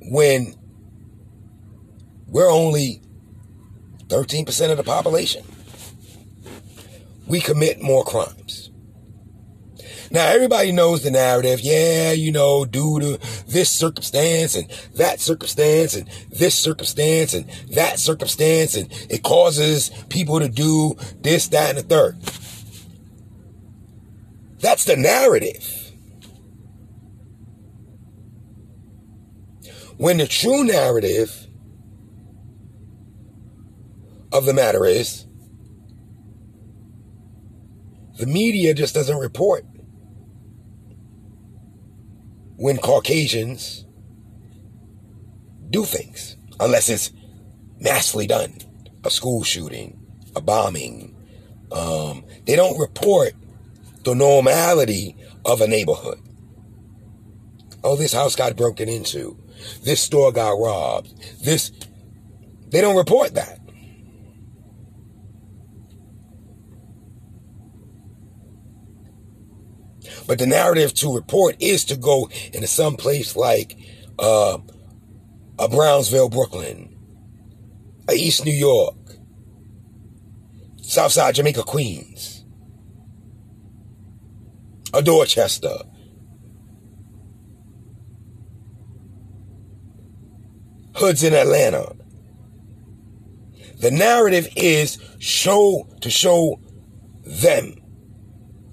When 0.00 0.56
we're 2.26 2.50
only 2.50 3.00
13% 4.08 4.72
of 4.72 4.76
the 4.76 4.82
population, 4.82 5.44
we 7.28 7.40
commit 7.40 7.80
more 7.80 8.04
crimes. 8.04 8.72
Now, 10.14 10.28
everybody 10.28 10.70
knows 10.70 11.02
the 11.02 11.10
narrative. 11.10 11.58
Yeah, 11.60 12.12
you 12.12 12.30
know, 12.30 12.64
due 12.64 13.00
to 13.00 13.18
this 13.48 13.68
circumstance 13.68 14.54
and 14.54 14.70
that 14.94 15.18
circumstance 15.18 15.96
and 15.96 16.08
this 16.30 16.54
circumstance 16.54 17.34
and 17.34 17.50
that 17.72 17.98
circumstance, 17.98 18.76
and 18.76 18.88
it 19.10 19.24
causes 19.24 19.90
people 20.10 20.38
to 20.38 20.48
do 20.48 20.94
this, 21.20 21.48
that, 21.48 21.70
and 21.70 21.78
the 21.78 21.82
third. 21.82 22.16
That's 24.60 24.84
the 24.84 24.96
narrative. 24.96 25.90
When 29.96 30.18
the 30.18 30.28
true 30.28 30.62
narrative 30.62 31.48
of 34.32 34.44
the 34.44 34.54
matter 34.54 34.86
is, 34.86 35.26
the 38.16 38.26
media 38.26 38.74
just 38.74 38.94
doesn't 38.94 39.18
report 39.18 39.66
when 42.56 42.78
Caucasians 42.78 43.84
do 45.70 45.84
things, 45.84 46.36
unless 46.60 46.88
it's 46.88 47.10
massively 47.80 48.26
done. 48.26 48.58
A 49.04 49.10
school 49.10 49.42
shooting, 49.42 50.00
a 50.34 50.40
bombing. 50.40 51.14
Um, 51.72 52.24
they 52.46 52.56
don't 52.56 52.78
report 52.78 53.34
the 54.04 54.14
normality 54.14 55.16
of 55.44 55.60
a 55.60 55.66
neighborhood. 55.66 56.18
Oh, 57.82 57.96
this 57.96 58.14
house 58.14 58.34
got 58.34 58.56
broken 58.56 58.88
into. 58.88 59.36
This 59.82 60.00
store 60.00 60.32
got 60.32 60.52
robbed. 60.52 61.12
This, 61.42 61.70
they 62.68 62.80
don't 62.80 62.96
report 62.96 63.34
that. 63.34 63.58
But 70.26 70.38
the 70.38 70.46
narrative 70.46 70.94
to 70.94 71.14
report 71.14 71.56
is 71.60 71.84
to 71.86 71.96
go 71.96 72.30
into 72.52 72.66
some 72.66 72.96
place 72.96 73.36
like 73.36 73.76
uh, 74.18 74.58
a 75.58 75.68
Brownsville, 75.68 76.30
Brooklyn, 76.30 76.96
a 78.08 78.14
East 78.14 78.44
New 78.44 78.52
York, 78.52 78.96
Southside 80.80 81.34
Jamaica, 81.34 81.62
Queens, 81.62 82.44
a 84.92 85.02
Dorchester, 85.02 85.76
hoods 90.96 91.22
in 91.22 91.34
Atlanta. 91.34 91.94
The 93.78 93.90
narrative 93.90 94.48
is 94.56 94.98
show 95.18 95.88
to 96.00 96.08
show 96.10 96.60
them. 97.24 97.74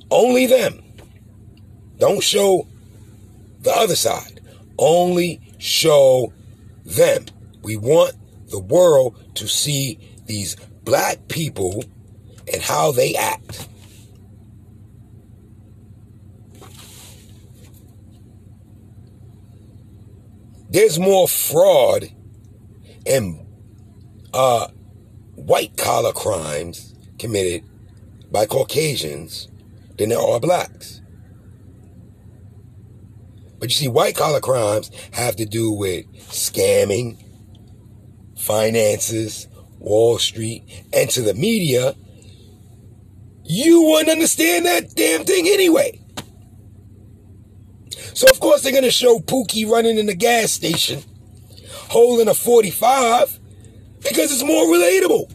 Only 0.09 0.45
them. 0.45 0.81
Don't 2.01 2.23
show 2.23 2.67
the 3.59 3.69
other 3.69 3.95
side. 3.95 4.41
Only 4.79 5.39
show 5.59 6.33
them. 6.83 7.25
We 7.61 7.77
want 7.77 8.15
the 8.49 8.57
world 8.57 9.23
to 9.35 9.47
see 9.47 9.99
these 10.25 10.55
black 10.83 11.27
people 11.27 11.83
and 12.51 12.59
how 12.59 12.91
they 12.91 13.13
act. 13.13 13.67
There's 20.71 20.97
more 20.97 21.27
fraud 21.27 22.09
and 23.05 23.45
uh, 24.33 24.69
white 25.35 25.77
collar 25.77 26.13
crimes 26.13 26.95
committed 27.19 27.63
by 28.31 28.47
Caucasians 28.47 29.49
than 29.99 30.09
there 30.09 30.19
are 30.19 30.39
blacks. 30.39 31.00
But 33.61 33.69
you 33.69 33.75
see, 33.75 33.87
white 33.87 34.15
collar 34.15 34.39
crimes 34.39 34.89
have 35.11 35.35
to 35.35 35.45
do 35.45 35.71
with 35.71 36.11
scamming, 36.29 37.23
finances, 38.35 39.47
Wall 39.77 40.17
Street, 40.17 40.63
and 40.91 41.07
to 41.11 41.21
the 41.21 41.35
media, 41.35 41.93
you 43.43 43.83
wouldn't 43.83 44.09
understand 44.09 44.65
that 44.65 44.95
damn 44.95 45.25
thing 45.25 45.47
anyway. 45.47 46.01
So 48.15 48.25
of 48.31 48.39
course 48.39 48.63
they're 48.63 48.73
gonna 48.73 48.89
show 48.89 49.19
Pookie 49.19 49.69
running 49.69 49.99
in 49.99 50.07
the 50.07 50.15
gas 50.15 50.51
station, 50.51 51.03
holding 51.89 52.27
a 52.27 52.33
45, 52.33 53.39
because 54.01 54.31
it's 54.31 54.43
more 54.43 54.65
relatable. 54.65 55.31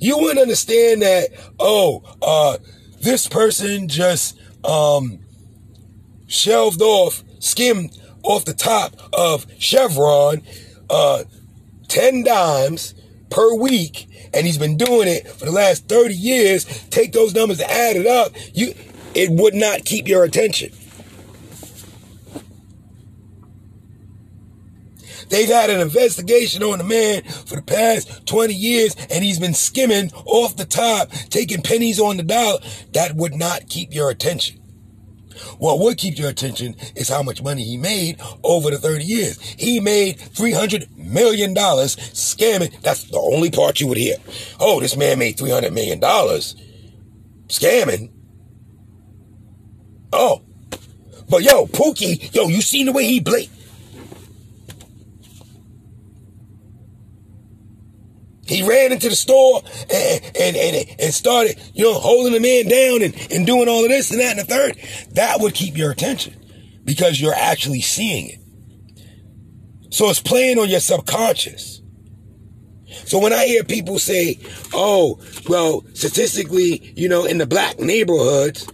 You 0.00 0.18
wouldn't 0.18 0.40
understand 0.40 1.00
that, 1.00 1.28
oh, 1.58 2.02
uh, 2.20 2.58
this 3.00 3.26
person 3.26 3.88
just 3.88 4.38
um 4.64 5.21
shelved 6.32 6.82
off, 6.82 7.22
skimmed 7.38 7.96
off 8.22 8.44
the 8.44 8.54
top 8.54 8.96
of 9.12 9.46
Chevron, 9.58 10.42
uh, 10.88 11.24
10 11.88 12.24
dimes 12.24 12.94
per 13.30 13.54
week, 13.54 14.08
and 14.32 14.46
he's 14.46 14.58
been 14.58 14.76
doing 14.76 15.08
it 15.08 15.28
for 15.28 15.44
the 15.44 15.52
last 15.52 15.88
30 15.88 16.14
years. 16.14 16.64
Take 16.88 17.12
those 17.12 17.34
numbers 17.34 17.60
and 17.60 17.70
add 17.70 17.96
it 17.96 18.06
up. 18.06 18.32
You, 18.54 18.74
it 19.14 19.30
would 19.30 19.54
not 19.54 19.84
keep 19.84 20.08
your 20.08 20.24
attention. 20.24 20.72
They've 25.28 25.48
had 25.48 25.70
an 25.70 25.80
investigation 25.80 26.62
on 26.62 26.76
the 26.76 26.84
man 26.84 27.22
for 27.22 27.56
the 27.56 27.62
past 27.62 28.26
20 28.26 28.52
years 28.52 28.94
and 29.10 29.24
he's 29.24 29.38
been 29.38 29.54
skimming 29.54 30.12
off 30.26 30.56
the 30.56 30.66
top, 30.66 31.10
taking 31.30 31.62
pennies 31.62 31.98
on 31.98 32.18
the 32.18 32.22
dollar. 32.22 32.58
That 32.92 33.16
would 33.16 33.34
not 33.34 33.70
keep 33.70 33.94
your 33.94 34.10
attention. 34.10 34.61
What 35.58 35.78
would 35.80 35.98
keep 35.98 36.18
your 36.18 36.28
attention 36.30 36.76
is 36.96 37.08
how 37.08 37.22
much 37.22 37.42
money 37.42 37.64
he 37.64 37.76
made 37.76 38.20
over 38.42 38.70
the 38.70 38.78
30 38.78 39.04
years. 39.04 39.40
He 39.40 39.80
made 39.80 40.18
$300 40.18 40.96
million 40.96 41.54
scamming. 41.54 42.80
That's 42.82 43.04
the 43.04 43.18
only 43.18 43.50
part 43.50 43.80
you 43.80 43.88
would 43.88 43.98
hear. 43.98 44.16
Oh, 44.60 44.80
this 44.80 44.96
man 44.96 45.18
made 45.18 45.36
$300 45.36 45.72
million 45.72 46.00
scamming. 47.48 48.10
Oh. 50.12 50.42
But 51.28 51.42
yo, 51.42 51.66
Pookie, 51.66 52.34
yo, 52.34 52.48
you 52.48 52.60
seen 52.60 52.86
the 52.86 52.92
way 52.92 53.04
he 53.06 53.20
blinked? 53.20 53.54
He 58.52 58.68
ran 58.68 58.92
into 58.92 59.08
the 59.08 59.16
store 59.16 59.62
and, 59.90 60.24
and, 60.38 60.56
and, 60.56 61.00
and 61.00 61.14
started, 61.14 61.58
you 61.72 61.84
know, 61.84 61.94
holding 61.94 62.34
the 62.34 62.40
man 62.40 62.68
down 62.68 63.02
and, 63.02 63.32
and 63.32 63.46
doing 63.46 63.66
all 63.68 63.82
of 63.82 63.88
this 63.90 64.10
and 64.10 64.20
that 64.20 64.36
and 64.36 64.40
the 64.40 64.44
third. 64.44 64.76
That 65.14 65.40
would 65.40 65.54
keep 65.54 65.76
your 65.76 65.90
attention 65.90 66.34
because 66.84 67.20
you're 67.20 67.34
actually 67.34 67.80
seeing 67.80 68.28
it. 68.28 69.94
So 69.94 70.10
it's 70.10 70.20
playing 70.20 70.58
on 70.58 70.68
your 70.68 70.80
subconscious. 70.80 71.80
So 73.06 73.18
when 73.18 73.32
I 73.32 73.46
hear 73.46 73.64
people 73.64 73.98
say, 73.98 74.38
oh, 74.74 75.18
well, 75.48 75.84
statistically, 75.94 76.92
you 76.94 77.08
know, 77.08 77.24
in 77.24 77.38
the 77.38 77.46
black 77.46 77.78
neighborhoods, 77.78 78.68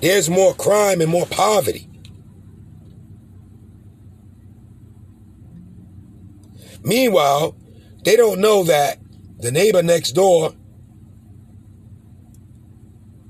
there's 0.00 0.30
more 0.30 0.54
crime 0.54 1.00
and 1.00 1.10
more 1.10 1.26
poverty. 1.26 1.88
Meanwhile, 6.84 7.56
they 8.06 8.14
don't 8.14 8.38
know 8.38 8.62
that 8.62 9.00
the 9.40 9.50
neighbor 9.50 9.82
next 9.82 10.12
door 10.12 10.54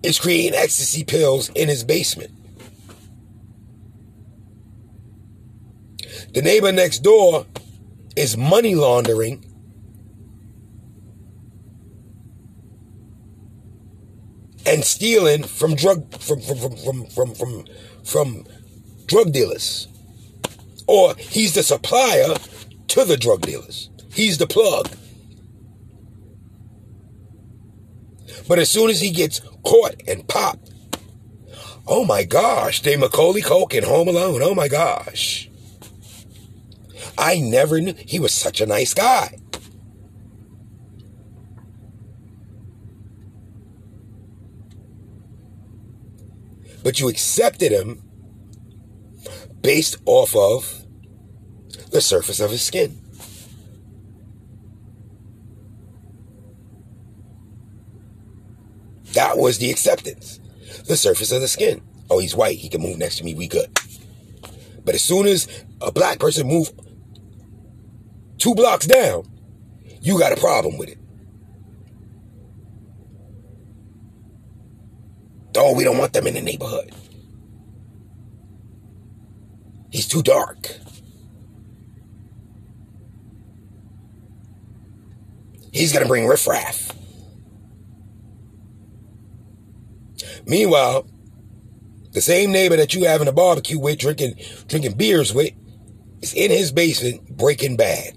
is 0.02 0.18
creating 0.18 0.52
ecstasy 0.52 1.02
pills 1.02 1.48
in 1.54 1.70
his 1.70 1.82
basement. 1.82 2.30
The 6.34 6.42
neighbor 6.42 6.72
next 6.72 6.98
door 6.98 7.46
is 8.16 8.36
money 8.36 8.74
laundering 8.74 9.46
and 14.66 14.84
stealing 14.84 15.44
from 15.44 15.74
drug 15.74 16.18
from 16.18 16.42
from 16.42 16.58
from 16.58 16.76
from 16.76 17.06
from 17.06 17.34
from, 17.34 17.64
from 18.04 18.46
drug 19.06 19.32
dealers. 19.32 19.88
Or 20.86 21.14
he's 21.14 21.54
the 21.54 21.62
supplier 21.62 22.34
to 22.88 23.04
the 23.06 23.16
drug 23.16 23.40
dealers. 23.40 23.88
He's 24.16 24.38
the 24.38 24.46
plug. 24.46 24.88
But 28.48 28.58
as 28.58 28.70
soon 28.70 28.88
as 28.88 29.02
he 29.02 29.10
gets 29.10 29.40
caught 29.62 30.00
and 30.08 30.26
popped, 30.26 30.70
oh 31.86 32.02
my 32.06 32.24
gosh, 32.24 32.80
they 32.80 32.96
Macaulay 32.96 33.42
Culkin 33.42 33.84
Home 33.84 34.08
Alone. 34.08 34.40
Oh 34.42 34.54
my 34.54 34.68
gosh. 34.68 35.50
I 37.18 37.38
never 37.40 37.78
knew 37.78 37.92
he 37.98 38.18
was 38.18 38.32
such 38.32 38.62
a 38.62 38.66
nice 38.66 38.94
guy. 38.94 39.36
But 46.82 47.00
you 47.00 47.08
accepted 47.08 47.70
him 47.70 48.02
based 49.60 49.98
off 50.06 50.34
of 50.34 50.86
the 51.90 52.00
surface 52.00 52.40
of 52.40 52.50
his 52.50 52.62
skin. 52.62 53.05
That 59.16 59.38
was 59.38 59.56
the 59.56 59.70
acceptance. 59.70 60.40
The 60.86 60.94
surface 60.94 61.32
of 61.32 61.40
the 61.40 61.48
skin. 61.48 61.80
Oh, 62.10 62.18
he's 62.18 62.36
white. 62.36 62.58
He 62.58 62.68
can 62.68 62.82
move 62.82 62.98
next 62.98 63.16
to 63.16 63.24
me. 63.24 63.34
We 63.34 63.48
good. 63.48 63.70
But 64.84 64.94
as 64.94 65.02
soon 65.02 65.26
as 65.26 65.48
a 65.80 65.90
black 65.90 66.18
person 66.18 66.46
move 66.46 66.70
two 68.36 68.54
blocks 68.54 68.86
down, 68.86 69.24
you 70.02 70.18
got 70.18 70.36
a 70.36 70.36
problem 70.36 70.76
with 70.76 70.90
it. 70.90 70.98
Oh, 75.56 75.74
we 75.74 75.82
don't 75.82 75.96
want 75.96 76.12
them 76.12 76.26
in 76.26 76.34
the 76.34 76.42
neighborhood. 76.42 76.92
He's 79.90 80.06
too 80.06 80.22
dark. 80.22 80.76
He's 85.72 85.94
going 85.94 86.02
to 86.02 86.08
bring 86.08 86.26
riffraff. 86.26 86.92
Meanwhile, 90.46 91.06
the 92.12 92.20
same 92.20 92.52
neighbor 92.52 92.76
that 92.76 92.94
you 92.94 93.04
having 93.04 93.28
a 93.28 93.32
barbecue 93.32 93.78
with, 93.78 93.98
drinking 93.98 94.34
drinking 94.68 94.96
beers 94.96 95.34
with, 95.34 95.52
is 96.22 96.32
in 96.32 96.50
his 96.50 96.72
basement 96.72 97.36
breaking 97.36 97.76
bad. 97.76 98.12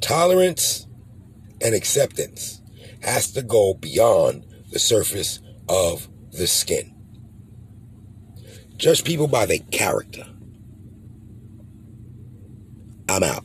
Tolerance 0.00 0.86
and 1.60 1.74
acceptance 1.74 2.60
has 3.00 3.32
to 3.32 3.42
go 3.42 3.74
beyond 3.74 4.44
the 4.70 4.78
surface 4.78 5.40
of 5.68 6.08
the 6.32 6.46
skin. 6.46 6.94
Judge 8.76 9.04
people 9.04 9.26
by 9.26 9.46
their 9.46 9.60
character. 9.70 10.26
I'm 13.08 13.22
out. 13.22 13.44